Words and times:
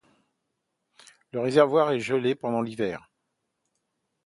Le 1.31 1.41
réservoir 1.41 1.91
est 1.91 1.99
gelé 1.99 2.33
pendant 2.33 2.63
l'hiver. 2.63 3.07